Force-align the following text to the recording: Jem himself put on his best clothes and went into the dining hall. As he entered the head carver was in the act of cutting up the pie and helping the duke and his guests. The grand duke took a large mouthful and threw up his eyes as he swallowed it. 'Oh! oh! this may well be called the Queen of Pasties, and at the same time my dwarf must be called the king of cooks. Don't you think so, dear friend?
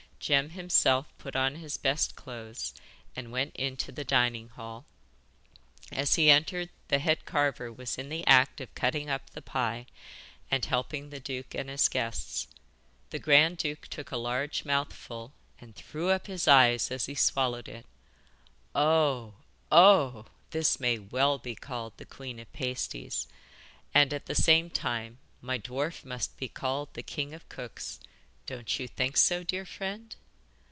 Jem 0.23 0.51
himself 0.51 1.07
put 1.17 1.35
on 1.35 1.55
his 1.55 1.77
best 1.77 2.15
clothes 2.15 2.75
and 3.15 3.31
went 3.31 3.55
into 3.55 3.91
the 3.91 4.03
dining 4.03 4.49
hall. 4.49 4.85
As 5.91 6.13
he 6.13 6.29
entered 6.29 6.69
the 6.89 6.99
head 6.99 7.25
carver 7.25 7.71
was 7.73 7.97
in 7.97 8.09
the 8.09 8.27
act 8.27 8.61
of 8.61 8.75
cutting 8.75 9.09
up 9.09 9.31
the 9.31 9.41
pie 9.41 9.87
and 10.51 10.63
helping 10.63 11.09
the 11.09 11.19
duke 11.19 11.55
and 11.55 11.69
his 11.71 11.89
guests. 11.89 12.47
The 13.09 13.17
grand 13.17 13.57
duke 13.57 13.87
took 13.87 14.11
a 14.11 14.15
large 14.15 14.63
mouthful 14.63 15.33
and 15.59 15.75
threw 15.75 16.11
up 16.11 16.27
his 16.27 16.47
eyes 16.47 16.91
as 16.91 17.07
he 17.07 17.15
swallowed 17.15 17.67
it. 17.67 17.87
'Oh! 18.75 19.33
oh! 19.71 20.27
this 20.51 20.79
may 20.79 20.99
well 20.99 21.39
be 21.39 21.55
called 21.55 21.97
the 21.97 22.05
Queen 22.05 22.39
of 22.39 22.53
Pasties, 22.53 23.27
and 23.91 24.13
at 24.13 24.27
the 24.27 24.35
same 24.35 24.69
time 24.69 25.17
my 25.41 25.57
dwarf 25.57 26.05
must 26.05 26.37
be 26.37 26.47
called 26.47 26.93
the 26.93 27.01
king 27.01 27.33
of 27.33 27.49
cooks. 27.49 27.99
Don't 28.47 28.79
you 28.79 28.87
think 28.87 29.15
so, 29.15 29.43
dear 29.43 29.65
friend? 29.65 30.13